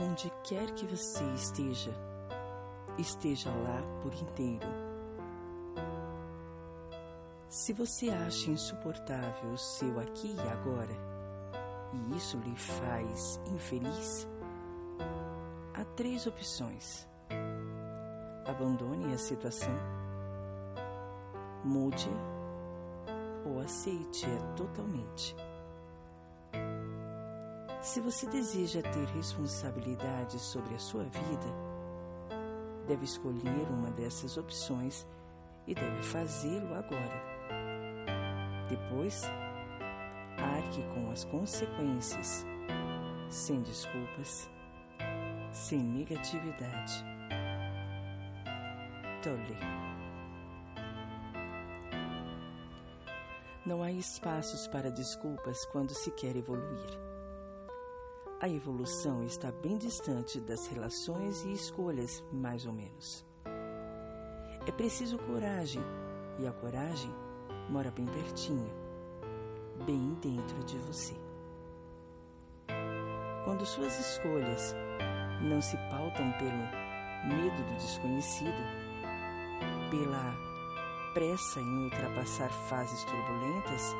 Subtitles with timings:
[0.00, 1.90] Onde quer que você esteja,
[2.96, 4.68] esteja lá por inteiro.
[7.48, 10.94] Se você acha insuportável o seu aqui e agora,
[11.92, 14.28] e isso lhe faz infeliz,
[15.74, 17.08] há três opções.
[18.46, 19.74] Abandone a situação,
[21.64, 22.08] mude
[23.44, 25.34] ou aceite-a totalmente.
[27.88, 31.46] Se você deseja ter responsabilidade sobre a sua vida,
[32.86, 35.06] deve escolher uma dessas opções
[35.66, 37.22] e deve fazê-lo agora.
[38.68, 39.22] Depois,
[40.36, 42.44] arque com as consequências,
[43.30, 44.50] sem desculpas,
[45.50, 47.02] sem negatividade.
[49.22, 49.56] Tole.
[53.64, 57.07] Não há espaços para desculpas quando se quer evoluir.
[58.40, 63.26] A evolução está bem distante das relações e escolhas, mais ou menos.
[64.64, 65.82] É preciso coragem,
[66.38, 67.12] e a coragem
[67.68, 68.72] mora bem pertinho,
[69.84, 71.16] bem dentro de você.
[73.44, 74.72] Quando suas escolhas
[75.42, 78.62] não se pautam pelo medo do desconhecido,
[79.90, 80.36] pela
[81.12, 83.96] pressa em ultrapassar fases turbulentas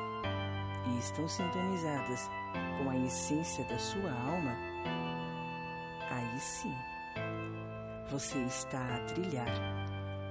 [0.87, 2.29] e estão sintonizadas
[2.79, 4.55] com a essência da sua alma,
[6.09, 6.73] aí sim
[8.09, 9.53] você está a trilhar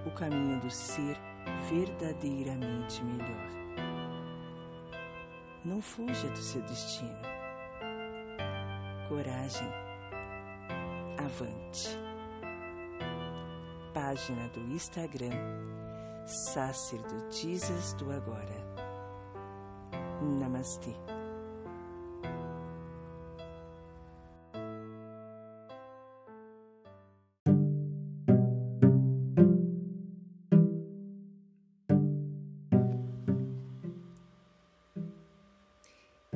[0.07, 1.17] o caminho do ser
[1.71, 3.59] verdadeiramente melhor.
[5.65, 7.19] Não fuja do seu destino.
[9.09, 9.69] Coragem.
[11.19, 11.99] Avante.
[13.93, 15.31] Página do Instagram
[16.27, 18.67] Sacerdotisas do Agora.
[20.23, 21.18] Namastê.